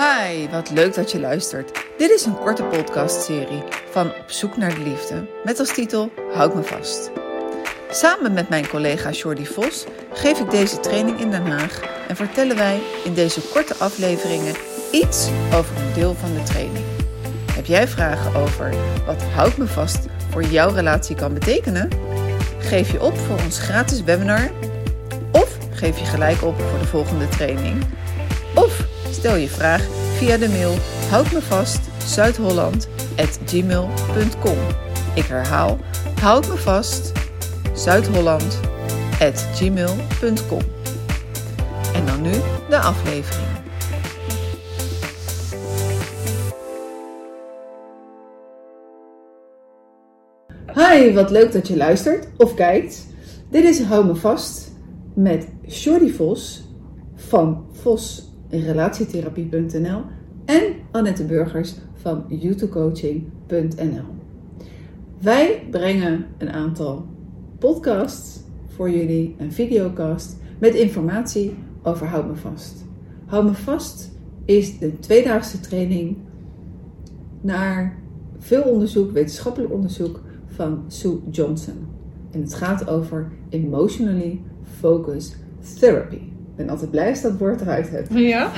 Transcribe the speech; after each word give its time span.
Hi, 0.00 0.48
wat 0.50 0.70
leuk 0.70 0.94
dat 0.94 1.10
je 1.10 1.20
luistert. 1.20 1.84
Dit 1.98 2.10
is 2.10 2.24
een 2.24 2.38
korte 2.38 2.62
podcastserie 2.62 3.62
van 3.90 4.06
Op 4.06 4.24
zoek 4.26 4.56
naar 4.56 4.74
de 4.74 4.80
liefde 4.80 5.26
met 5.44 5.58
als 5.58 5.74
titel 5.74 6.12
Houd 6.32 6.54
me 6.54 6.62
vast. 6.62 7.10
Samen 7.90 8.32
met 8.32 8.48
mijn 8.48 8.68
collega 8.68 9.10
Jordi 9.10 9.46
Vos 9.46 9.84
geef 10.12 10.40
ik 10.40 10.50
deze 10.50 10.80
training 10.80 11.20
in 11.20 11.30
Den 11.30 11.46
Haag 11.46 11.80
en 12.08 12.16
vertellen 12.16 12.56
wij 12.56 12.80
in 13.04 13.14
deze 13.14 13.40
korte 13.40 13.74
afleveringen 13.74 14.54
iets 14.92 15.28
over 15.54 15.76
een 15.76 15.92
deel 15.94 16.14
van 16.14 16.34
de 16.34 16.42
training. 16.42 16.84
Heb 17.52 17.66
jij 17.66 17.88
vragen 17.88 18.34
over 18.34 18.74
wat 19.06 19.22
Houd 19.22 19.56
me 19.56 19.66
vast 19.66 20.06
voor 20.30 20.42
jouw 20.44 20.74
relatie 20.74 21.16
kan 21.16 21.34
betekenen? 21.34 21.88
Geef 22.58 22.92
je 22.92 23.02
op 23.02 23.18
voor 23.18 23.38
ons 23.44 23.58
gratis 23.58 24.02
webinar 24.02 24.50
of 25.32 25.56
geef 25.70 25.98
je 25.98 26.04
gelijk 26.04 26.42
op 26.42 26.60
voor 26.60 26.78
de 26.78 26.86
volgende 26.86 27.28
training? 27.28 27.84
Stel 29.20 29.36
je 29.36 29.48
vraag 29.48 29.82
via 30.16 30.36
de 30.36 30.48
mail 30.48 30.74
houd 31.10 31.32
me 31.32 31.42
vast 31.42 31.80
zuidholland@gmail.com. 32.04 34.58
Ik 35.14 35.24
herhaal 35.24 35.78
houd 36.20 36.48
me 36.48 36.56
vast 36.56 37.12
zuidholland@gmail.com. 37.74 40.60
En 41.94 42.06
dan 42.06 42.22
nu 42.22 42.30
de 42.68 42.78
aflevering. 42.78 43.46
Hi, 50.74 51.14
wat 51.14 51.30
leuk 51.30 51.52
dat 51.52 51.68
je 51.68 51.76
luistert 51.76 52.28
of 52.36 52.54
kijkt. 52.54 53.06
Dit 53.50 53.64
is 53.64 53.82
Hou 53.82 54.06
me 54.06 54.14
vast 54.14 54.72
met 55.14 55.48
Jordi 55.66 56.12
Vos 56.12 56.64
van 57.14 57.66
vosrelatietherapie.nl 58.50 60.02
en 60.44 60.62
Annette 60.90 61.24
Burgers 61.24 61.74
van 61.94 62.24
youtubecoaching.nl. 62.28 64.04
Wij 65.20 65.66
brengen 65.70 66.26
een 66.38 66.50
aantal 66.50 67.06
podcasts 67.58 68.40
voor 68.66 68.90
jullie, 68.90 69.34
een 69.38 69.52
videocast 69.52 70.36
met 70.58 70.74
informatie 70.74 71.54
over 71.82 72.06
Hou 72.06 72.26
me 72.26 72.34
vast. 72.34 72.84
Hou 73.26 73.44
me 73.44 73.54
vast 73.54 74.10
is 74.44 74.78
de 74.78 74.98
tweedaagse 74.98 75.60
training 75.60 76.16
naar 77.40 77.98
veel 78.38 78.62
onderzoek, 78.62 79.10
wetenschappelijk 79.12 79.72
onderzoek 79.72 80.20
van 80.46 80.84
Sue 80.86 81.18
Johnson. 81.30 81.86
En 82.30 82.40
het 82.40 82.54
gaat 82.54 82.88
over 82.88 83.32
Emotionally 83.48 84.40
Focused 84.62 85.36
Therapy. 85.78 86.29
Ben 86.60 86.70
altijd 86.70 86.90
blij 86.90 87.08
als 87.08 87.22
dat 87.22 87.38
woord 87.38 87.60
eruit 87.60 87.90
hebt. 87.90 88.08
Ja. 88.14 88.50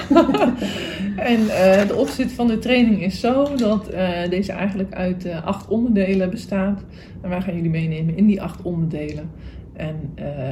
en 1.33 1.41
uh, 1.41 1.89
de 1.89 1.95
opzet 1.97 2.33
van 2.33 2.47
de 2.47 2.59
training 2.59 3.03
is 3.03 3.21
zo 3.21 3.55
dat 3.57 3.93
uh, 3.93 4.29
deze 4.31 4.53
eigenlijk 4.53 4.95
uit 4.95 5.27
uh, 5.27 5.47
acht 5.47 5.69
onderdelen 5.69 6.31
bestaat. 6.31 6.85
En 7.21 7.29
wij 7.29 7.41
gaan 7.41 7.55
jullie 7.55 7.71
meenemen 7.71 8.17
in 8.17 8.27
die 8.27 8.43
acht 8.43 8.63
onderdelen. 8.63 9.31
En 9.73 9.97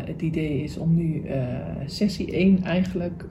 het 0.07 0.23
idee 0.23 0.63
is 0.63 0.79
om 0.79 0.95
nu 0.95 1.23
sessie 1.87 2.33
1 2.33 2.63
eigenlijk 2.63 3.25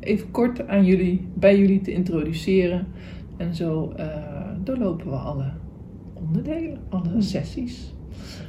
even 0.00 0.30
kort 0.30 0.68
aan 0.68 0.84
jullie, 0.84 1.28
bij 1.34 1.58
jullie 1.58 1.80
te 1.80 1.92
introduceren. 1.92 2.86
En 3.36 3.54
zo 3.54 3.92
doorlopen 4.64 5.10
we 5.10 5.16
alle 5.16 5.50
onderdelen, 6.14 6.78
alle 6.88 7.22
sessies. 7.22 7.94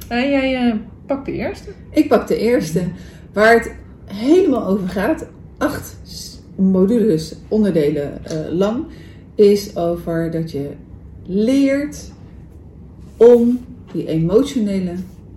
En 0.08 0.30
jij 0.30 0.80
pakt 1.06 1.26
de 1.26 1.32
eerste. 1.32 1.70
Ik 1.90 2.08
pak 2.08 2.28
de 2.28 2.38
eerste, 2.38 2.82
waar 3.32 3.54
het 3.54 3.84
helemaal 4.06 4.66
over 4.66 4.88
gaat. 4.88 5.26
Acht 5.58 5.98
modules, 6.56 7.36
onderdelen 7.48 8.20
uh, 8.32 8.58
lang, 8.58 8.84
is 9.34 9.76
over 9.76 10.30
dat 10.30 10.50
je 10.50 10.70
leert 11.26 12.12
om 13.16 13.58
die 13.92 14.06
emotionele 14.06 14.92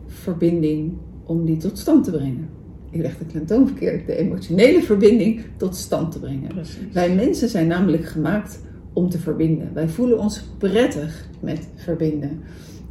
verbinding, 0.07 0.93
om 1.25 1.45
die 1.45 1.57
tot 1.57 1.77
stand 1.77 2.03
te 2.03 2.11
brengen. 2.11 2.49
Ik 2.89 3.01
leg 3.01 3.17
de 3.17 3.25
klemtoon 3.25 3.67
verkeerd, 3.67 4.07
de 4.07 4.15
emotionele 4.15 4.81
verbinding 4.81 5.41
tot 5.57 5.75
stand 5.75 6.11
te 6.11 6.19
brengen. 6.19 6.47
Precies. 6.47 6.93
Wij 6.93 7.15
mensen 7.15 7.49
zijn 7.49 7.67
namelijk 7.67 8.05
gemaakt 8.05 8.59
om 8.93 9.09
te 9.09 9.19
verbinden. 9.19 9.73
Wij 9.73 9.87
voelen 9.87 10.19
ons 10.19 10.43
prettig 10.57 11.29
met 11.39 11.67
verbinden. 11.75 12.39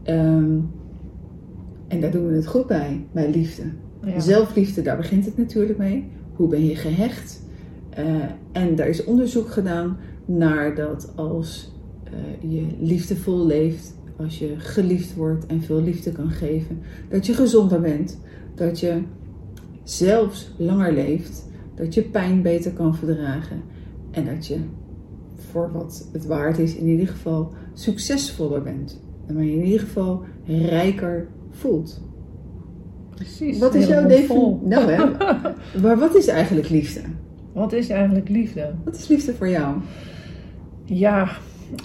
Um, 0.04 0.70
en 1.88 2.00
daar 2.00 2.10
doen 2.10 2.26
we 2.26 2.34
het 2.34 2.46
goed 2.46 2.66
bij, 2.66 3.04
bij 3.12 3.30
liefde. 3.30 3.62
Zelfliefde, 4.16 4.82
daar 4.82 4.96
begint 4.96 5.24
het 5.24 5.36
natuurlijk 5.36 5.78
mee. 5.78 6.10
Hoe 6.32 6.48
ben 6.48 6.66
je 6.66 6.76
gehecht? 6.76 7.42
Uh, 7.98 8.04
en 8.52 8.76
daar 8.76 8.88
is 8.88 9.04
onderzoek 9.04 9.50
gedaan 9.50 9.96
naar 10.24 10.74
dat 10.74 11.12
als 11.16 11.72
uh, 12.04 12.52
je 12.52 12.66
liefdevol 12.80 13.46
leeft, 13.46 13.94
als 14.16 14.38
je 14.38 14.54
geliefd 14.56 15.14
wordt 15.14 15.46
en 15.46 15.62
veel 15.62 15.82
liefde 15.82 16.12
kan 16.12 16.30
geven, 16.30 16.78
dat 17.08 17.26
je 17.26 17.34
gezonder 17.34 17.80
bent, 17.80 18.20
dat 18.54 18.80
je 18.80 19.02
zelfs 19.84 20.50
langer 20.56 20.92
leeft, 20.92 21.48
dat 21.74 21.94
je 21.94 22.02
pijn 22.02 22.42
beter 22.42 22.72
kan 22.72 22.96
verdragen 22.96 23.62
en 24.10 24.24
dat 24.24 24.46
je 24.46 24.58
voor 25.50 25.72
wat 25.72 26.08
het 26.12 26.26
waard 26.26 26.58
is 26.58 26.76
in 26.76 26.86
ieder 26.86 27.08
geval 27.08 27.52
succesvoller 27.72 28.62
bent. 28.62 29.00
En 29.26 29.34
maar 29.34 29.44
je 29.44 29.52
in 29.52 29.64
ieder 29.64 29.80
geval 29.80 30.24
rijker 30.46 31.28
voelt. 31.50 32.00
Precies. 33.18 33.58
Wat 33.58 33.74
is 33.74 33.86
jouw 33.86 34.06
definitie? 34.06 34.58
Nou, 34.62 34.90
hè? 34.90 35.04
maar 35.82 35.98
wat 35.98 36.14
is 36.14 36.26
eigenlijk 36.26 36.68
liefde? 36.68 37.00
Wat 37.52 37.72
is 37.72 37.88
eigenlijk 37.88 38.28
liefde? 38.28 38.70
Wat 38.84 38.96
is 38.96 39.08
liefde 39.08 39.34
voor 39.34 39.48
jou? 39.48 39.76
Ja, 40.84 41.28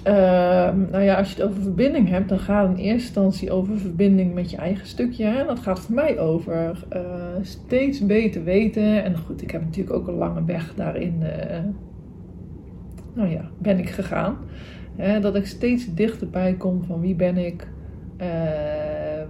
uh, 0.07 0.73
nou 0.91 1.03
ja, 1.03 1.15
als 1.15 1.33
je 1.33 1.41
het 1.41 1.49
over 1.49 1.61
verbinding 1.61 2.09
hebt, 2.09 2.29
dan 2.29 2.39
gaat 2.39 2.67
het 2.67 2.77
in 2.77 2.83
eerste 2.83 3.05
instantie 3.05 3.51
over 3.51 3.77
verbinding 3.77 4.33
met 4.33 4.51
je 4.51 4.57
eigen 4.57 4.87
stukje. 4.87 5.25
Hè? 5.25 5.45
Dat 5.45 5.59
gaat 5.59 5.79
voor 5.79 5.95
mij 5.95 6.19
over 6.19 6.85
uh, 6.93 7.01
steeds 7.41 8.05
beter 8.05 8.43
weten. 8.43 9.03
En 9.03 9.17
goed, 9.17 9.41
ik 9.41 9.51
heb 9.51 9.61
natuurlijk 9.61 9.95
ook 9.95 10.07
een 10.07 10.13
lange 10.13 10.45
weg 10.45 10.73
daarin, 10.75 11.15
uh, 11.21 11.59
nou 13.13 13.29
ja, 13.29 13.49
ben 13.57 13.79
ik 13.79 13.89
gegaan. 13.89 14.37
Dat 15.21 15.35
ik 15.35 15.45
steeds 15.45 15.93
dichterbij 15.93 16.53
kom 16.53 16.83
van 16.83 17.01
wie 17.01 17.15
ben 17.15 17.37
ik, 17.37 17.67
uh, 18.21 18.27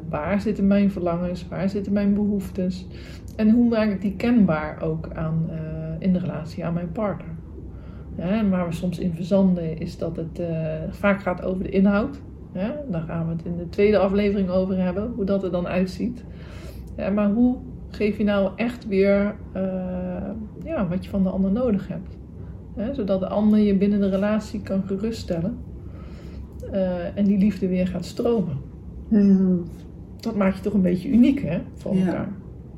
waar 0.09 0.41
zitten 0.41 0.67
mijn 0.67 0.91
verlangens, 0.91 1.47
waar 1.47 1.69
zitten 1.69 1.93
mijn 1.93 2.13
behoeftes. 2.13 2.87
En 3.35 3.49
hoe 3.49 3.69
maak 3.69 3.89
ik 3.89 4.01
die 4.01 4.15
kenbaar 4.15 4.81
ook 4.81 5.09
aan, 5.13 5.49
uh, 5.49 5.57
in 5.99 6.13
de 6.13 6.19
relatie 6.19 6.65
aan 6.65 6.73
mijn 6.73 6.91
partner. 6.91 7.35
En 8.15 8.49
waar 8.49 8.67
we 8.67 8.73
soms 8.73 8.99
in 8.99 9.13
verzanden 9.13 9.77
is 9.77 9.97
dat 9.97 10.15
het 10.15 10.39
uh, 10.39 10.47
vaak 10.89 11.21
gaat 11.21 11.43
over 11.43 11.63
de 11.63 11.69
inhoud. 11.69 12.21
Ja, 12.53 12.75
daar 12.89 13.01
gaan 13.01 13.25
we 13.25 13.31
het 13.31 13.45
in 13.45 13.57
de 13.57 13.69
tweede 13.69 13.97
aflevering 13.97 14.49
over 14.49 14.77
hebben, 14.77 15.11
hoe 15.15 15.25
dat 15.25 15.43
er 15.43 15.51
dan 15.51 15.67
uitziet. 15.67 16.23
Maar 17.13 17.31
hoe 17.31 17.57
geef 17.89 18.17
je 18.17 18.23
nou 18.23 18.51
echt 18.55 18.87
weer 18.87 19.35
uh, 19.55 19.61
ja, 20.63 20.87
wat 20.87 21.03
je 21.03 21.09
van 21.09 21.23
de 21.23 21.29
ander 21.29 21.51
nodig 21.51 21.87
hebt? 21.87 22.17
Zodat 22.91 23.19
de 23.19 23.27
ander 23.27 23.59
je 23.59 23.77
binnen 23.77 23.99
de 23.99 24.09
relatie 24.09 24.61
kan 24.61 24.83
geruststellen 24.83 25.57
en 27.15 27.23
die 27.23 27.37
liefde 27.37 27.67
weer 27.67 27.87
gaat 27.87 28.05
stromen. 28.05 28.57
Hmm. 29.21 29.63
Dat 30.19 30.35
maakt 30.35 30.57
je 30.57 30.63
toch 30.63 30.73
een 30.73 30.81
beetje 30.81 31.09
uniek 31.09 31.41
hè, 31.41 31.59
van 31.75 31.97
Ja. 31.97 32.05
elkaar. 32.05 32.29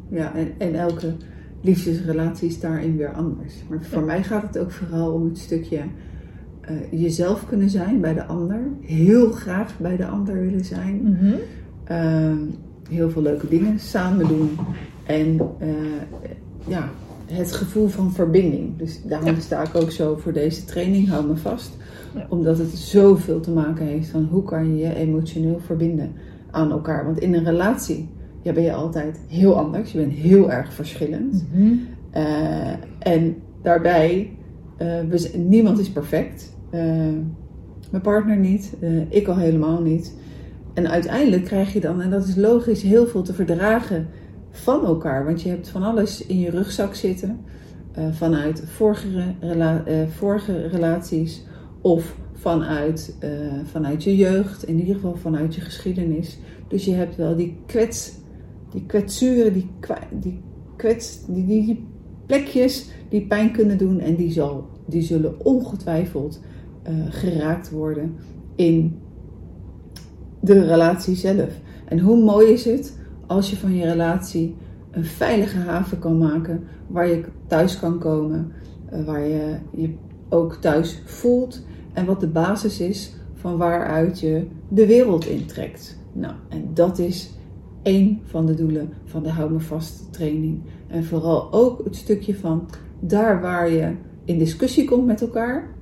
Ja, 0.09 0.35
en, 0.35 0.47
en 0.57 0.75
elke 0.75 1.13
liefdesrelatie 1.61 2.47
is 2.47 2.59
daarin 2.59 2.97
weer 2.97 3.13
anders. 3.13 3.53
Maar 3.69 3.79
voor 3.81 4.03
mij 4.03 4.23
gaat 4.23 4.41
het 4.41 4.57
ook 4.57 4.71
vooral 4.71 5.11
om 5.13 5.25
het 5.25 5.37
stukje 5.37 5.79
uh, 6.69 7.01
jezelf 7.01 7.45
kunnen 7.45 7.69
zijn 7.69 8.01
bij 8.01 8.13
de 8.13 8.25
ander. 8.25 8.59
Heel 8.81 9.31
graag 9.31 9.79
bij 9.79 9.97
de 9.97 10.05
ander 10.05 10.41
willen 10.41 10.65
zijn. 10.65 11.01
Mm 11.03 11.15
-hmm. 11.15 11.35
Uh, 11.91 12.37
heel 12.89 13.09
veel 13.09 13.21
leuke 13.21 13.47
dingen 13.47 13.79
samen 13.79 14.27
doen. 14.27 14.49
En 15.05 15.33
uh, 15.61 15.67
ja, 16.67 16.89
het 17.25 17.51
gevoel 17.51 17.87
van 17.87 18.11
verbinding. 18.11 18.77
Dus 18.77 19.01
daarom 19.03 19.35
Ja. 19.35 19.39
sta 19.39 19.61
ik 19.61 19.75
ook 19.75 19.91
zo 19.91 20.15
voor 20.15 20.33
deze 20.33 20.65
training, 20.65 21.09
hou 21.09 21.27
me 21.27 21.35
vast. 21.35 21.77
Ja. 22.15 22.25
Omdat 22.29 22.57
het 22.57 22.69
zoveel 22.69 23.39
te 23.39 23.51
maken 23.51 23.85
heeft 23.85 24.09
van 24.09 24.27
hoe 24.31 24.43
kan 24.43 24.77
je 24.77 24.87
je 24.87 24.95
emotioneel 24.95 25.59
verbinden 25.59 26.11
aan 26.51 26.71
elkaar. 26.71 27.05
Want 27.05 27.19
in 27.19 27.33
een 27.33 27.43
relatie 27.43 28.09
ja, 28.41 28.53
ben 28.53 28.63
je 28.63 28.73
altijd 28.73 29.19
heel 29.27 29.57
anders. 29.57 29.91
Je 29.91 29.97
bent 29.97 30.13
heel 30.13 30.51
erg 30.51 30.73
verschillend. 30.73 31.45
Mhm. 31.53 31.73
Uh, 32.15 32.69
en 32.99 33.35
daarbij, 33.61 34.31
uh, 34.81 34.87
we, 35.09 35.31
niemand 35.37 35.79
is 35.79 35.89
perfect. 35.89 36.53
Uh, 36.71 36.81
mijn 37.91 38.03
partner 38.03 38.37
niet, 38.37 38.73
ik 39.09 39.27
al 39.27 39.37
helemaal 39.37 39.81
niet. 39.81 40.15
En 40.73 40.89
uiteindelijk 40.89 41.43
krijg 41.43 41.73
je 41.73 41.79
dan, 41.79 42.01
en 42.01 42.09
dat 42.09 42.27
is 42.27 42.35
logisch, 42.35 42.81
heel 42.81 43.07
veel 43.07 43.21
te 43.21 43.33
verdragen 43.33 44.07
van 44.57 44.85
elkaar. 44.85 45.25
Want 45.25 45.41
je 45.41 45.49
hebt 45.49 45.69
van 45.69 45.83
alles 45.83 46.25
in 46.25 46.39
je 46.39 46.49
rugzak 46.49 46.95
zitten. 46.95 47.39
vanuit 48.11 48.63
vorige, 48.65 49.23
rela 49.39 49.83
vorige 50.09 50.67
relaties 50.67 51.43
of 51.81 52.15
vanuit, 52.33 53.15
vanuit 53.63 54.03
je 54.03 54.15
jeugd. 54.15 54.63
In 54.63 54.79
ieder 54.79 54.95
geval 54.95 55.15
vanuit 55.15 55.55
je 55.55 55.61
geschiedenis. 55.61 56.37
Dus 56.67 56.85
je 56.85 56.93
hebt 56.93 57.15
wel 57.15 57.35
die 57.35 57.57
kwets, 57.65 58.13
die 58.71 58.85
kwetsuren, 58.85 59.53
die, 59.53 59.69
die 60.19 60.41
kwets, 60.75 61.25
die, 61.25 61.45
die, 61.45 61.65
die 61.65 61.87
plekjes 62.25 62.89
die 63.09 63.27
pijn 63.27 63.51
kunnen 63.51 63.77
doen 63.77 63.99
en 63.99 64.15
die 64.15 64.31
zal 64.31 64.67
die 64.87 65.01
zullen 65.01 65.45
ongetwijfeld 65.45 66.41
geraakt 67.09 67.69
worden 67.69 68.15
in 68.55 68.99
de 70.41 70.65
relatie 70.65 71.15
zelf. 71.15 71.59
En 71.85 71.99
hoe 71.99 72.23
mooi 72.23 72.47
is 72.47 72.65
het 72.65 72.97
als 73.27 73.49
je 73.49 73.57
van 73.57 73.75
je 73.75 73.85
relatie 73.85 74.55
een 74.91 75.05
veilige 75.05 75.57
haven 75.57 75.99
kan 75.99 76.17
maken 76.17 76.63
waar 76.87 77.07
je 77.07 77.23
thuis 77.47 77.79
kan 77.79 77.99
komen, 77.99 78.51
uh, 78.93 79.05
waar 79.05 79.27
je 79.27 79.57
je 79.71 79.93
ook 80.29 80.55
thuis 80.55 81.01
voelt 81.05 81.65
en 81.93 82.05
wat 82.05 82.19
de 82.19 82.27
basis 82.27 82.79
is 82.79 83.13
van 83.33 83.57
waaruit 83.57 84.19
je 84.19 84.47
de 84.67 84.85
wereld 84.85 85.25
intrekt. 85.25 85.97
Nou, 86.11 86.33
en 86.49 86.69
dat 86.73 86.99
is 86.99 87.29
één 87.81 88.21
van 88.23 88.45
de 88.45 88.53
doelen 88.53 88.89
van 89.03 89.23
de 89.23 89.29
Hou 89.29 89.51
Me 89.51 89.59
Vast 89.59 90.13
training. 90.13 90.61
En 90.87 91.05
vooral 91.05 91.53
ook 91.53 91.83
het 91.83 91.95
stukje 91.95 92.35
van 92.35 92.69
daar 92.99 93.41
waar 93.41 93.69
je 93.69 93.95
in 94.23 94.37
discussie 94.37 94.85
komt 94.85 95.05
met 95.05 95.21
elkaar, 95.21 95.73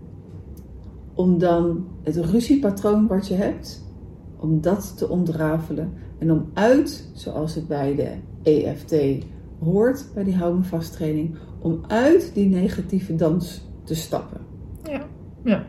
om 1.14 1.38
dan 1.38 1.86
het 2.02 2.16
ruziepatroon 2.16 3.08
wat 3.08 3.28
je 3.28 3.34
hebt, 3.34 3.84
om 4.38 4.62
dat 4.62 4.98
te 4.98 5.10
ontrafelen 5.10 5.94
en 6.24 6.32
om 6.32 6.50
uit, 6.54 7.10
zoals 7.14 7.56
het 7.56 7.68
bij 7.68 7.96
de 7.96 8.12
EFT 8.44 9.26
hoort, 9.60 10.06
bij 10.14 10.24
die 10.24 10.36
Hou 10.36 10.58
Me 10.58 10.64
Vast 10.64 10.94
training, 10.94 11.36
om 11.60 11.84
uit 11.88 12.32
die 12.34 12.50
negatieve 12.50 13.16
dans 13.16 13.68
te 13.84 13.96
stappen. 13.96 14.42
Ja, 14.90 15.02
ja. 15.44 15.66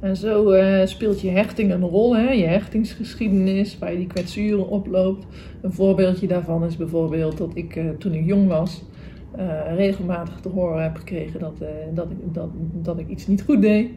En 0.00 0.16
zo 0.16 0.52
uh, 0.52 0.86
speelt 0.86 1.20
je 1.20 1.30
hechting 1.30 1.72
een 1.72 1.82
rol, 1.82 2.16
hè? 2.16 2.30
je 2.30 2.44
hechtingsgeschiedenis, 2.46 3.78
waar 3.78 3.90
je 3.92 3.98
die 3.98 4.06
kwetsuren 4.06 4.68
oploopt. 4.68 5.26
Een 5.62 5.72
voorbeeldje 5.72 6.26
daarvan 6.26 6.64
is 6.64 6.76
bijvoorbeeld 6.76 7.38
dat 7.38 7.50
ik 7.54 7.76
uh, 7.76 7.90
toen 7.90 8.14
ik 8.14 8.26
jong 8.26 8.48
was, 8.48 8.82
regelmatig 9.74 10.40
te 10.40 10.48
horen 10.48 10.82
heb 10.82 10.96
gekregen 10.96 11.40
dat, 11.40 11.58
dat, 11.94 12.10
ik, 12.10 12.34
dat, 12.34 12.48
dat 12.72 12.98
ik 12.98 13.08
iets 13.08 13.26
niet 13.26 13.42
goed 13.42 13.60
deed. 13.60 13.90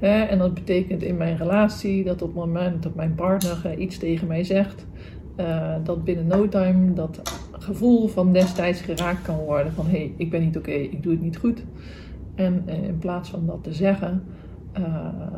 en 0.00 0.38
dat 0.38 0.54
betekent 0.54 1.02
in 1.02 1.16
mijn 1.16 1.36
relatie 1.36 2.04
dat 2.04 2.22
op 2.22 2.28
het 2.28 2.36
moment 2.36 2.82
dat 2.82 2.94
mijn 2.94 3.14
partner 3.14 3.78
iets 3.78 3.98
tegen 3.98 4.26
mij 4.26 4.44
zegt, 4.44 4.86
dat 5.84 6.04
binnen 6.04 6.26
no 6.26 6.48
time 6.48 6.92
dat 6.92 7.22
gevoel 7.52 8.08
van 8.08 8.32
destijds 8.32 8.80
geraakt 8.80 9.22
kan 9.22 9.36
worden 9.36 9.72
van 9.72 9.86
hé, 9.86 9.90
hey, 9.90 10.14
ik 10.16 10.30
ben 10.30 10.40
niet 10.40 10.56
oké, 10.56 10.70
ik 10.70 11.02
doe 11.02 11.12
het 11.12 11.22
niet 11.22 11.36
goed. 11.36 11.64
En 12.34 12.68
in 12.68 12.98
plaats 12.98 13.28
van 13.28 13.46
dat 13.46 13.62
te 13.62 13.72
zeggen, 13.72 14.22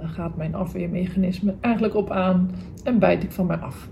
gaat 0.02 0.36
mijn 0.36 0.54
afweermechanisme 0.54 1.54
eigenlijk 1.60 1.94
op 1.94 2.10
aan 2.10 2.50
en 2.84 2.98
bijt 2.98 3.22
ik 3.22 3.32
van 3.32 3.46
mij 3.46 3.56
af. 3.56 3.88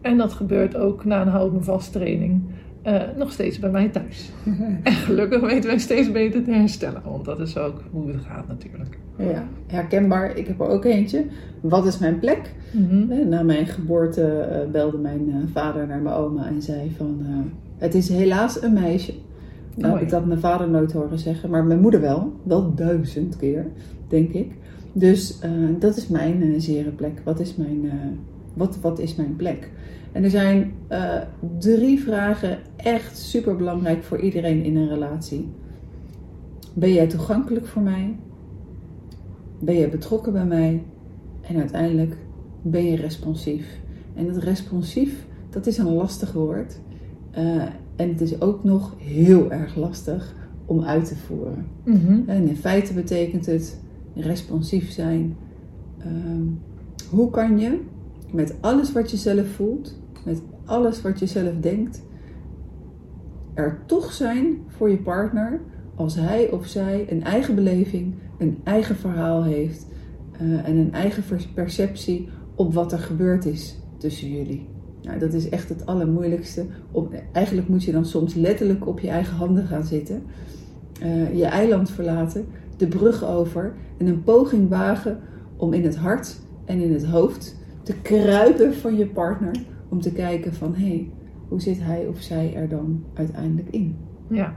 En 0.00 0.16
dat 0.16 0.32
gebeurt 0.32 0.76
ook 0.76 1.04
na 1.04 1.20
een 1.20 1.28
houden 1.28 1.64
vast 1.64 1.92
training 1.92 2.42
uh, 2.86 3.02
nog 3.16 3.32
steeds 3.32 3.58
bij 3.58 3.70
mij 3.70 3.88
thuis. 3.88 4.30
en 4.82 4.92
gelukkig 4.92 5.40
weten 5.40 5.70
wij 5.70 5.78
steeds 5.78 6.12
beter 6.12 6.44
te 6.44 6.50
herstellen, 6.50 7.02
want 7.04 7.24
dat 7.24 7.40
is 7.40 7.58
ook 7.58 7.82
hoe 7.90 8.08
het 8.08 8.24
gaat 8.24 8.48
natuurlijk. 8.48 8.98
Ja, 9.18 9.48
herkenbaar. 9.66 10.36
Ik 10.36 10.46
heb 10.46 10.60
er 10.60 10.68
ook 10.68 10.84
eentje. 10.84 11.24
Wat 11.60 11.86
is 11.86 11.98
mijn 11.98 12.18
plek? 12.18 12.54
Mm 12.72 13.28
Na 13.28 13.42
mijn 13.42 13.66
geboorte 13.66 14.48
uh, 14.64 14.70
belde 14.70 14.98
mijn 14.98 15.48
vader 15.52 15.86
naar 15.86 16.00
mijn 16.00 16.14
oma 16.14 16.46
en 16.46 16.62
zei 16.62 16.92
van... 16.96 17.26
het 17.78 17.94
is 17.94 18.08
helaas 18.08 18.62
een 18.62 18.72
meisje. 18.72 19.14
Nou, 19.76 19.92
heb 19.92 20.02
ik 20.02 20.10
dat 20.10 20.26
mijn 20.26 20.40
vader 20.40 20.68
nooit 20.68 20.92
horen 20.92 21.18
zeggen, 21.18 21.50
maar 21.50 21.64
mijn 21.64 21.80
moeder 21.80 22.00
wel. 22.00 22.32
Wel 22.42 22.74
duizend 22.74 23.36
keer, 23.36 23.66
denk 24.08 24.32
ik. 24.32 24.52
Dus 24.92 25.38
dat 25.78 25.96
is 25.96 26.08
mijn 26.08 26.60
zere 26.60 26.90
plek. 26.90 27.20
Wat 27.24 27.40
is 27.40 27.56
mijn, 27.56 27.90
wat, 28.54 28.80
wat 28.80 28.98
is 28.98 29.14
mijn 29.14 29.36
plek? 29.36 29.70
En 30.12 30.24
er 30.24 30.30
zijn 30.30 30.72
drie 31.58 32.00
vragen 32.00 32.58
echt 32.76 33.18
super 33.18 33.56
belangrijk 33.56 34.02
voor 34.02 34.20
iedereen 34.20 34.62
in 34.62 34.76
een 34.76 34.88
relatie. 34.88 35.48
Ben 36.74 36.92
jij 36.92 37.06
toegankelijk 37.06 37.66
voor 37.66 37.82
mij? 37.82 38.16
Ben 39.58 39.74
je 39.74 39.88
betrokken 39.88 40.32
bij 40.32 40.44
mij? 40.44 40.82
En 41.40 41.56
uiteindelijk 41.56 42.16
ben 42.62 42.84
je 42.84 42.96
responsief. 42.96 43.80
En 44.14 44.26
dat 44.26 44.36
responsief, 44.36 45.26
dat 45.50 45.66
is 45.66 45.78
een 45.78 45.92
lastig 45.92 46.32
woord. 46.32 46.80
En 47.96 48.08
het 48.08 48.20
is 48.20 48.40
ook 48.40 48.64
nog 48.64 48.94
heel 48.98 49.50
erg 49.50 49.76
lastig 49.76 50.34
om 50.66 50.82
uit 50.82 51.04
te 51.04 51.16
voeren. 51.16 51.66
Mhm. 51.84 52.20
En 52.26 52.48
in 52.48 52.56
feite 52.56 52.94
betekent 52.94 53.46
het 53.46 53.80
responsief 54.14 54.90
zijn. 54.90 55.36
Ehm, 55.98 56.42
hoe 57.10 57.30
kan 57.30 57.58
je 57.58 57.80
met 58.32 58.54
alles 58.60 58.92
wat 58.92 59.10
je 59.10 59.16
zelf 59.16 59.46
voelt, 59.48 60.00
met 60.24 60.42
alles 60.64 61.02
wat 61.02 61.18
je 61.18 61.26
zelf 61.26 61.54
denkt, 61.60 62.02
er 63.54 63.82
toch 63.86 64.12
zijn 64.12 64.58
voor 64.66 64.90
je 64.90 64.98
partner 64.98 65.60
als 65.94 66.14
hij 66.14 66.50
of 66.50 66.66
zij 66.66 67.06
een 67.10 67.24
eigen 67.24 67.54
beleving, 67.54 68.14
een 68.38 68.60
eigen 68.64 68.96
verhaal 68.96 69.44
heeft 69.44 69.86
uh, 70.40 70.68
en 70.68 70.76
een 70.76 70.92
eigen 70.92 71.24
perceptie 71.54 72.28
op 72.54 72.74
wat 72.74 72.92
er 72.92 72.98
gebeurd 72.98 73.44
is 73.44 73.78
tussen 73.96 74.30
jullie. 74.30 74.68
Nou, 75.02 75.18
dat 75.18 75.32
is 75.32 75.48
echt 75.48 75.68
het 75.68 75.86
allermoeilijkste. 75.86 76.66
eigenlijk 77.32 77.68
moet 77.68 77.84
je 77.84 77.92
dan 77.92 78.04
soms 78.04 78.34
letterlijk 78.34 78.86
op 78.86 79.00
je 79.00 79.08
eigen 79.08 79.36
handen 79.36 79.66
gaan 79.66 79.84
zitten. 79.84 80.22
Uh, 81.02 81.36
je 81.36 81.44
eiland 81.44 81.90
verlaten, 81.90 82.46
de 82.76 82.86
brug 82.86 83.24
over 83.24 83.74
en 83.98 84.06
een 84.06 84.22
poging 84.22 84.68
wagen 84.68 85.20
om 85.56 85.72
in 85.72 85.84
het 85.84 85.96
hart 85.96 86.36
en 86.64 86.80
in 86.80 86.92
het 86.92 87.04
hoofd 87.04 87.56
te 87.82 87.94
kruipen 88.02 88.74
van 88.74 88.96
je 88.96 89.06
partner. 89.06 89.54
Om 89.88 90.00
te 90.00 90.12
kijken 90.12 90.54
van, 90.54 90.74
hé, 90.74 90.86
hey, 90.86 91.10
hoe 91.48 91.60
zit 91.60 91.82
hij 91.82 92.06
of 92.06 92.20
zij 92.20 92.54
er 92.54 92.68
dan 92.68 93.04
uiteindelijk 93.14 93.68
in? 93.70 93.96
Ja. 94.28 94.54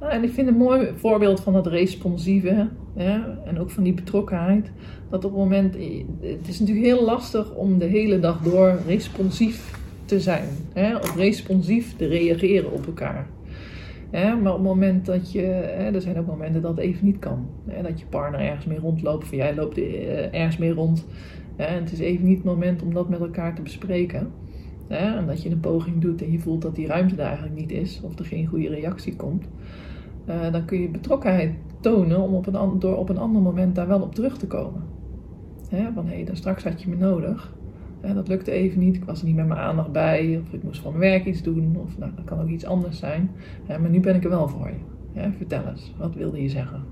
Nou, 0.00 0.12
en 0.12 0.22
ik 0.22 0.30
vind 0.32 0.48
een 0.48 0.56
mooi 0.56 0.88
voorbeeld 0.94 1.40
van 1.40 1.52
dat 1.52 1.66
responsieve 1.66 2.68
ja, 2.96 3.38
en 3.44 3.58
ook 3.58 3.70
van 3.70 3.82
die 3.82 3.94
betrokkenheid. 3.94 4.70
Dat 5.10 5.24
op 5.24 5.30
het 5.30 5.40
moment, 5.40 5.74
het 6.20 6.48
is 6.48 6.60
natuurlijk 6.60 6.86
heel 6.86 7.04
lastig 7.04 7.54
om 7.54 7.78
de 7.78 7.84
hele 7.84 8.20
dag 8.20 8.42
door 8.42 8.78
responsief 8.86 9.78
te 10.04 10.20
zijn. 10.20 10.48
Hè, 10.72 10.96
of 10.96 11.16
responsief 11.16 11.96
te 11.96 12.06
reageren 12.06 12.72
op 12.72 12.86
elkaar. 12.86 13.26
maar 14.12 14.52
op 14.52 14.58
het 14.58 14.66
moment 14.66 15.06
dat 15.06 15.32
je, 15.32 15.42
er 15.42 16.00
zijn 16.00 16.18
ook 16.18 16.26
momenten 16.26 16.62
dat 16.62 16.70
het 16.70 16.80
even 16.80 17.04
niet 17.04 17.18
kan. 17.18 17.46
dat 17.82 18.00
je 18.00 18.06
partner 18.06 18.40
ergens 18.40 18.66
mee 18.66 18.78
rondloopt, 18.78 19.22
of 19.22 19.30
jij 19.30 19.54
loopt 19.54 19.78
eh, 19.78 20.34
ergens 20.34 20.58
mee 20.58 20.72
rond. 20.72 21.06
En 21.66 21.82
het 21.82 21.92
is 21.92 21.98
even 21.98 22.26
niet 22.26 22.36
het 22.36 22.44
moment 22.44 22.82
om 22.82 22.94
dat 22.94 23.08
met 23.08 23.20
elkaar 23.20 23.54
te 23.54 23.62
bespreken. 23.62 24.30
en 24.88 25.26
dat 25.26 25.42
je 25.42 25.50
een 25.50 25.60
poging 25.60 26.00
doet 26.00 26.22
en 26.22 26.32
je 26.32 26.38
voelt 26.38 26.62
dat 26.62 26.74
die 26.74 26.86
ruimte 26.86 27.14
er 27.14 27.26
eigenlijk 27.26 27.56
niet 27.56 27.70
is, 27.70 28.00
of 28.04 28.18
er 28.18 28.24
geen 28.24 28.46
goede 28.46 28.68
reactie 28.68 29.16
komt. 29.16 29.44
Uh, 30.28 30.52
dan 30.52 30.64
kun 30.64 30.80
je 30.80 30.88
betrokkenheid 30.88 31.54
tonen 31.80 32.20
om 32.20 32.34
op 32.34 32.46
een, 32.46 32.78
door 32.78 32.96
op 32.96 33.08
een 33.08 33.18
ander 33.18 33.42
moment 33.42 33.74
daar 33.74 33.88
wel 33.88 34.00
op 34.00 34.14
terug 34.14 34.38
te 34.38 34.46
komen. 34.46 34.82
Van 35.94 36.06
hé, 36.06 36.24
dan 36.24 36.36
straks 36.36 36.64
had 36.64 36.82
je 36.82 36.88
me 36.88 36.96
nodig. 36.96 37.56
Dat 38.14 38.28
lukte 38.28 38.50
even 38.50 38.78
niet, 38.78 38.96
ik 38.96 39.04
was 39.04 39.20
er 39.20 39.26
niet 39.26 39.36
met 39.36 39.46
mijn 39.46 39.60
aandacht 39.60 39.92
bij, 39.92 40.40
of 40.42 40.52
ik 40.52 40.62
moest 40.62 40.80
van 40.80 40.98
mijn 40.98 41.10
werk 41.10 41.26
iets 41.26 41.42
doen, 41.42 41.76
of 41.82 41.98
nou, 41.98 42.12
dat 42.16 42.24
kan 42.24 42.40
ook 42.40 42.48
iets 42.48 42.64
anders 42.64 42.98
zijn. 42.98 43.30
Maar 43.66 43.90
nu 43.90 44.00
ben 44.00 44.14
ik 44.14 44.24
er 44.24 44.30
wel 44.30 44.48
voor 44.48 44.70
je. 44.70 45.30
Vertel 45.36 45.66
eens, 45.66 45.94
wat 45.98 46.14
wilde 46.14 46.42
je 46.42 46.48
zeggen? 46.48 46.82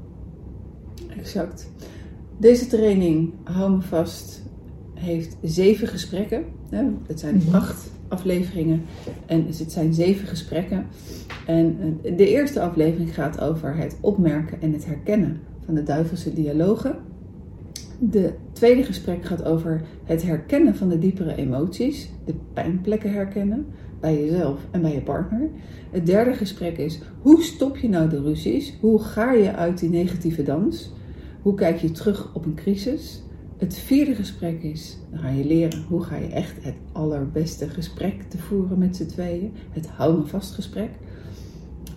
Exact. 1.18 1.72
Deze 2.38 2.66
training, 2.66 3.32
hou 3.44 3.70
me 3.70 3.80
vast, 3.80 4.50
heeft 4.98 5.36
zeven 5.42 5.88
gesprekken. 5.88 6.44
Hè? 6.70 6.84
Het 7.06 7.20
zijn 7.20 7.36
mhm. 7.36 7.54
acht 7.54 7.90
afleveringen 8.08 8.82
en 9.26 9.46
het 9.46 9.72
zijn 9.72 9.94
zeven 9.94 10.28
gesprekken. 10.28 10.86
En 11.46 11.76
eh, 12.02 12.16
de 12.16 12.28
eerste 12.28 12.60
aflevering 12.60 13.14
gaat 13.14 13.40
over 13.40 13.76
het 13.76 13.96
opmerken 14.00 14.60
en 14.60 14.72
het 14.72 14.86
herkennen 14.86 15.40
van 15.64 15.74
de 15.74 15.82
duivelse 15.82 16.32
dialogen. 16.32 16.96
De 17.98 18.32
tweede 18.52 18.82
gesprek 18.82 19.24
gaat 19.24 19.44
over 19.44 19.82
het 20.04 20.22
herkennen 20.22 20.74
van 20.76 20.88
de 20.88 20.98
diepere 20.98 21.34
emoties, 21.34 22.10
de 22.24 22.34
pijnplekken 22.52 23.12
herkennen 23.12 23.66
bij 24.00 24.24
jezelf 24.24 24.60
en 24.70 24.82
bij 24.82 24.92
je 24.92 25.00
partner. 25.00 25.48
Het 25.90 26.06
derde 26.06 26.32
gesprek 26.32 26.78
is 26.78 27.00
hoe 27.20 27.42
stop 27.42 27.76
je 27.76 27.88
nou 27.88 28.08
de 28.08 28.20
ruzies? 28.20 28.74
Hoe 28.80 29.02
ga 29.02 29.32
je 29.32 29.54
uit 29.54 29.78
die 29.78 29.90
negatieve 29.90 30.42
dans? 30.42 30.92
Hoe 31.42 31.54
kijk 31.54 31.78
je 31.78 31.90
terug 31.90 32.34
op 32.34 32.44
een 32.44 32.54
crisis? 32.54 33.22
Het 33.56 33.78
vierde 33.78 34.14
gesprek 34.14 34.62
is, 34.62 34.98
dan 35.10 35.18
ga 35.18 35.28
je 35.28 35.44
leren 35.44 35.84
hoe 35.88 36.02
ga 36.02 36.16
je 36.16 36.26
echt 36.26 36.64
het 36.64 36.74
allerbeste 36.92 37.68
gesprek 37.68 38.22
te 38.22 38.38
voeren 38.38 38.78
met 38.78 38.96
z'n 38.96 39.06
tweeën. 39.06 39.52
Het 39.70 39.86
hou 39.86 40.18
me 40.18 40.26
vast 40.26 40.54
gesprek. 40.54 40.90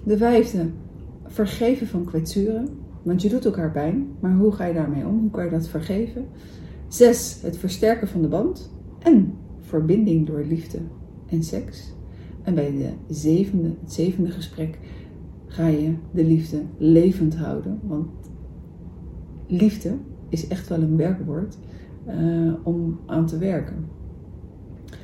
De 0.03 0.17
vijfde, 0.17 0.69
vergeven 1.25 1.87
van 1.87 2.05
kwetsuren. 2.05 2.67
Want 3.03 3.21
je 3.21 3.29
doet 3.29 3.45
elkaar 3.45 3.71
pijn, 3.71 4.07
maar 4.19 4.35
hoe 4.35 4.51
ga 4.51 4.65
je 4.65 4.73
daarmee 4.73 5.05
om? 5.05 5.19
Hoe 5.19 5.31
kan 5.31 5.43
je 5.43 5.49
dat 5.49 5.67
vergeven? 5.67 6.25
Zes, 6.87 7.39
het 7.41 7.57
versterken 7.57 8.07
van 8.07 8.21
de 8.21 8.27
band. 8.27 8.71
En 8.99 9.33
verbinding 9.59 10.27
door 10.27 10.45
liefde 10.45 10.79
en 11.27 11.43
seks. 11.43 11.93
En 12.43 12.55
bij 12.55 12.71
de 12.71 13.13
zevende, 13.13 13.75
het 13.81 13.93
zevende 13.93 14.31
gesprek 14.31 14.79
ga 15.45 15.67
je 15.67 15.93
de 16.11 16.23
liefde 16.23 16.61
levend 16.77 17.35
houden. 17.35 17.79
Want 17.83 18.07
liefde 19.47 19.97
is 20.29 20.47
echt 20.47 20.67
wel 20.67 20.81
een 20.81 20.97
werkwoord 20.97 21.57
uh, 22.07 22.53
om 22.63 22.99
aan 23.05 23.25
te 23.25 23.37
werken. 23.37 23.85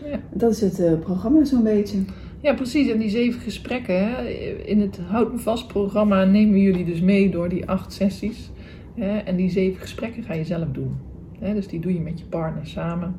Ja. 0.03 0.19
Dat 0.33 0.51
is 0.51 0.61
het 0.61 0.79
uh, 0.79 0.99
programma 0.99 1.43
zo'n 1.43 1.63
beetje. 1.63 1.97
Ja, 2.41 2.53
precies. 2.53 2.91
En 2.91 2.99
die 2.99 3.09
zeven 3.09 3.41
gesprekken. 3.41 4.09
Hè? 4.09 4.27
In 4.65 4.79
het 4.81 4.99
Houd 5.07 5.31
Me 5.31 5.39
Vast 5.39 5.67
programma 5.67 6.23
nemen 6.23 6.59
jullie 6.59 6.85
dus 6.85 7.01
mee 7.01 7.29
door 7.29 7.49
die 7.49 7.69
acht 7.69 7.93
sessies. 7.93 8.51
Hè? 8.95 9.17
En 9.17 9.35
die 9.35 9.49
zeven 9.49 9.81
gesprekken 9.81 10.23
ga 10.23 10.33
je 10.33 10.43
zelf 10.43 10.67
doen. 10.71 10.95
Hè? 11.39 11.53
Dus 11.53 11.67
die 11.67 11.79
doe 11.79 11.93
je 11.93 12.01
met 12.01 12.19
je 12.19 12.25
partner 12.25 12.67
samen. 12.67 13.15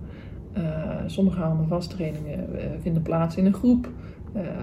Uh, 0.57 0.63
sommige 1.07 1.39
Houd 1.39 1.59
Me 1.59 1.67
Vast 1.67 1.91
trainingen 1.91 2.49
vinden 2.81 3.03
plaats 3.03 3.37
in 3.37 3.47
een 3.47 3.55
groep. 3.55 3.89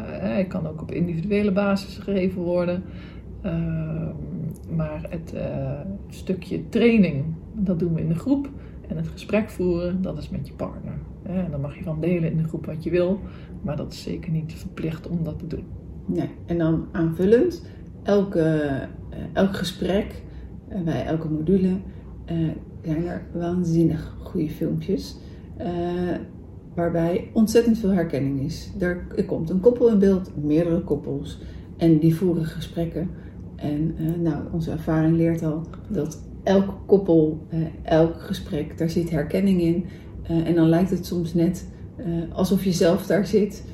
Het 0.05 0.47
kan 0.47 0.67
ook 0.67 0.81
op 0.81 0.91
individuele 0.91 1.51
basis 1.51 1.97
gegeven 1.97 2.41
worden. 2.41 2.83
Maar 4.69 5.05
het 5.09 5.33
stukje 6.09 6.69
training, 6.69 7.25
dat 7.53 7.79
doen 7.79 7.93
we 7.93 8.01
in 8.01 8.07
de 8.07 8.15
groep. 8.15 8.49
En 8.87 8.97
het 8.97 9.07
gesprek 9.07 9.49
voeren, 9.49 10.01
dat 10.01 10.17
is 10.17 10.29
met 10.29 10.47
je 10.47 10.53
partner. 10.53 10.93
En 11.23 11.51
dan 11.51 11.61
mag 11.61 11.77
je 11.77 11.83
van 11.83 12.01
delen 12.01 12.31
in 12.31 12.37
de 12.37 12.43
groep 12.43 12.65
wat 12.65 12.83
je 12.83 12.89
wil, 12.89 13.19
maar 13.61 13.77
dat 13.77 13.93
is 13.93 14.03
zeker 14.03 14.31
niet 14.31 14.53
verplicht 14.53 15.07
om 15.07 15.23
dat 15.23 15.39
te 15.39 15.47
doen. 15.47 15.65
Nee, 16.05 16.29
en 16.45 16.57
dan 16.57 16.87
aanvullend, 16.91 17.65
elke, 18.03 18.39
uh, 19.13 19.17
elk 19.33 19.55
gesprek, 19.55 20.23
uh, 20.71 20.81
bij 20.81 21.05
elke 21.05 21.29
module, 21.29 21.77
zijn 22.81 23.07
er 23.07 23.25
waanzinnig 23.33 24.15
goede 24.19 24.49
filmpjes. 24.49 25.17
waarbij 26.75 27.29
ontzettend 27.33 27.77
veel 27.77 27.91
herkenning 27.91 28.39
is. 28.39 28.71
Er, 28.79 29.05
komt 29.25 29.49
een 29.49 29.59
koppel 29.59 29.89
in 29.89 29.99
beeld, 29.99 30.31
meerdere 30.43 30.81
koppels, 30.81 31.41
en 31.77 31.99
die 31.99 32.15
voeren 32.15 32.45
gesprekken. 32.45 33.09
En 33.63 33.95
nou, 34.21 34.43
onze 34.51 34.71
ervaring 34.71 35.17
leert 35.17 35.43
al 35.43 35.61
dat 35.89 36.23
elk 36.43 36.73
koppel, 36.85 37.47
elk 37.83 38.21
gesprek, 38.21 38.77
daar 38.77 38.89
zit 38.89 39.09
herkenning 39.09 39.61
in. 39.61 39.85
Uh, 40.31 40.47
en 40.47 40.55
dan 40.55 40.69
lijkt 40.69 40.89
het 40.89 41.05
soms 41.05 41.33
net 41.33 41.71
alsof 42.31 42.63
je 42.63 42.71
zelf 42.71 43.05
daar 43.05 43.25
zit, 43.25 43.65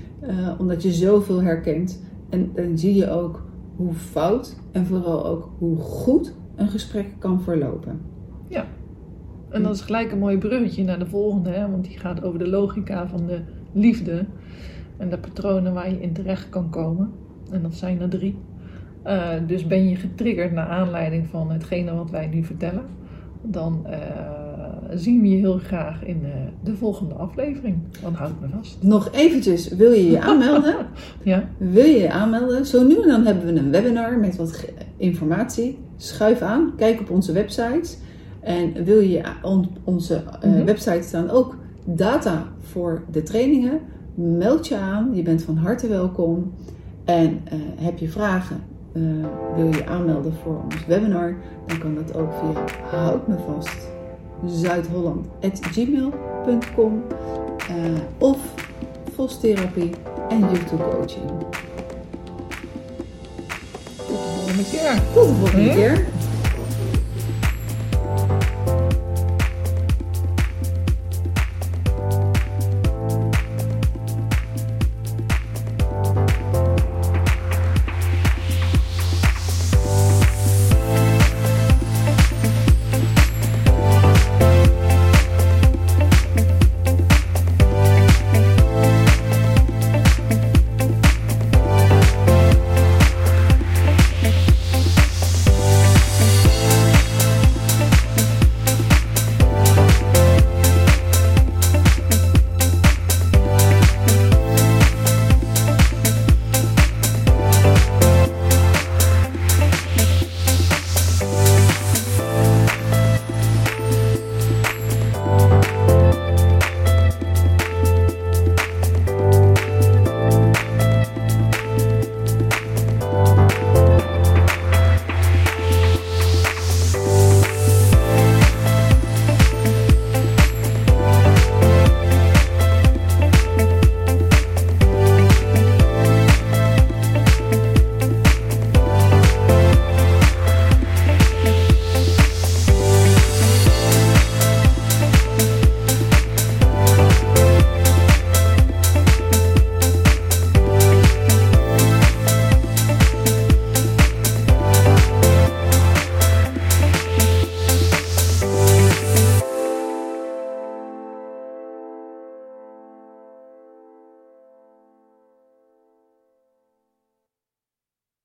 omdat 0.57 0.83
je 0.83 0.91
zoveel 0.91 1.41
herkent. 1.41 2.03
En 2.29 2.51
dan 2.55 2.77
zie 2.77 2.95
je 2.95 3.09
ook 3.09 3.43
hoe 3.75 3.93
fout 3.93 4.55
en 4.71 4.85
vooral 4.85 5.25
ook 5.25 5.49
hoe 5.57 5.77
goed 5.77 6.33
een 6.55 6.69
gesprek 6.69 7.07
kan 7.19 7.41
verlopen. 7.41 8.01
Ja, 8.47 8.65
en 9.49 9.63
dat 9.63 9.75
is 9.75 9.81
gelijk 9.81 10.11
een 10.11 10.19
mooi 10.19 10.37
bruggetje 10.37 10.83
naar 10.83 10.99
de 10.99 11.05
volgende, 11.05 11.49
hè? 11.49 11.69
want 11.69 11.83
die 11.83 11.99
gaat 11.99 12.23
over 12.23 12.39
de 12.39 12.47
logica 12.47 13.07
van 13.07 13.25
de 13.25 13.41
liefde 13.71 14.25
en 14.97 15.09
de 15.09 15.17
patronen 15.17 15.73
waar 15.73 15.89
je 15.89 16.01
in 16.01 16.13
terecht 16.13 16.49
kan 16.49 16.69
komen. 16.69 17.11
En 17.51 17.61
dat 17.61 17.73
zijn 17.75 18.01
er 18.01 18.09
drie. 18.09 18.37
Dus 19.47 19.67
ben 19.67 19.89
je 19.89 19.95
getriggerd 19.95 20.51
naar 20.51 20.67
aanleiding 20.67 21.27
van 21.27 21.51
hetgene 21.51 21.93
wat 21.93 22.09
wij 22.09 22.27
nu 22.27 22.43
vertellen, 22.43 22.83
dan 23.41 23.85
zien 24.93 25.21
we 25.21 25.29
je 25.29 25.37
heel 25.37 25.57
graag 25.57 26.05
in 26.05 26.21
eh, 26.23 26.31
de 26.63 26.75
volgende 26.75 27.13
aflevering. 27.13 27.77
Dan 28.01 28.13
houd 28.13 28.39
me 28.41 28.47
vast. 28.57 28.77
Nog 28.81 29.11
eventjes, 29.11 29.67
wil 29.67 29.91
je 29.91 30.11
je 30.11 30.21
aanmelden? 30.21 30.75
ja. 31.23 31.49
Wil 31.57 31.85
je 31.85 31.99
je 31.99 32.11
aanmelden? 32.11 32.65
Zo 32.65 32.83
nu 32.83 33.01
en 33.01 33.07
dan 33.07 33.25
hebben 33.25 33.45
we 33.45 33.59
een 33.59 33.71
webinar 33.71 34.17
met 34.17 34.35
wat 34.35 34.65
informatie. 34.97 35.77
Schuif 35.97 36.41
aan, 36.41 36.73
kijk 36.77 36.99
op 36.99 37.09
onze 37.09 37.31
website. 37.31 37.95
En 38.39 38.83
wil 38.83 38.99
je 38.99 39.21
onze 39.83 40.23
uh, 40.45 40.63
website 40.63 41.03
staan 41.07 41.29
ook 41.29 41.57
data 41.85 42.47
voor 42.59 43.03
de 43.11 43.23
trainingen? 43.23 43.79
Meld 44.15 44.67
je 44.67 44.77
aan, 44.77 45.09
je 45.13 45.21
bent 45.21 45.41
van 45.41 45.57
harte 45.57 45.87
welkom. 45.87 46.53
En 47.05 47.39
heb 47.75 47.97
je 47.97 48.09
vragen, 48.09 48.57
wil 49.55 49.67
je 49.67 49.87
aanmelden 49.87 50.33
voor 50.43 50.63
ons 50.63 50.85
webinar, 50.85 51.35
dan 51.65 51.77
kan 51.77 51.95
dat 51.95 52.15
ook 52.15 52.29
via 52.33 52.63
Houd 52.89 53.27
me 53.27 53.35
vast 53.47 53.87
zuidholland.gmail.com 54.45 57.03
uh, 57.69 57.75
of 58.17 58.37
Vostherapie 59.13 59.91
en 60.29 60.39
YouTube 60.39 60.83
coaching. 60.89 61.29
Tot 63.97 64.07
de 64.07 64.15
volgende 64.15 64.63
keer. 64.71 65.01
Tot 65.13 65.27
de 65.27 65.33
volgende 65.33 65.69
keer. 65.69 66.05